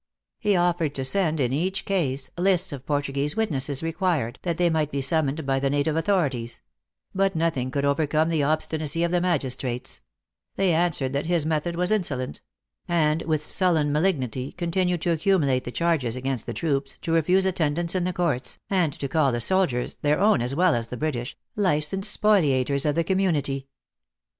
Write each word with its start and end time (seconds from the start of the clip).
He 0.39 0.55
offered 0.55 0.95
to 0.95 1.05
send, 1.05 1.39
in 1.39 1.53
each 1.53 1.85
case, 1.85 2.31
lists 2.35 2.71
of 2.71 2.87
Portuguese 2.87 3.35
witnesses 3.35 3.83
re 3.83 3.91
quired, 3.91 4.39
that 4.41 4.57
they 4.57 4.67
might 4.67 4.91
be 4.91 4.99
summoned 4.99 5.45
by 5.45 5.59
the 5.59 5.69
native 5.69 5.95
authorities; 5.95 6.61
but 7.13 7.35
nothing 7.35 7.69
could 7.69 7.85
overcome 7.85 8.29
the 8.29 8.41
obsti 8.41 8.79
nacy 8.79 9.05
of 9.05 9.11
the 9.11 9.21
magistrates; 9.21 10.01
they 10.55 10.73
answered 10.73 11.13
that 11.13 11.27
his 11.27 11.45
method 11.45 11.75
was 11.75 11.91
insolent; 11.91 12.41
and 12.87 13.21
with 13.27 13.43
sullen 13.43 13.91
malignity 13.91 14.53
con 14.53 14.71
tinued 14.71 15.01
to 15.01 15.11
accumulate 15.11 15.71
charges 15.75 16.15
against 16.15 16.47
the 16.47 16.53
troops, 16.55 16.97
to 17.03 17.11
refuse 17.11 17.45
attendance 17.45 17.93
in 17.93 18.03
the 18.03 18.11
courts, 18.11 18.57
and 18.71 18.93
to 18.93 19.07
call 19.07 19.31
the 19.31 19.39
sol 19.39 19.67
diers, 19.67 19.97
their 20.01 20.19
own 20.19 20.41
as 20.41 20.55
well 20.55 20.73
as 20.73 20.87
the 20.87 20.97
British, 20.97 21.37
licensed 21.55 22.19
spoli 22.19 22.59
ators 22.59 22.87
of 22.89 22.95
the 22.95 23.03
community. 23.03 23.67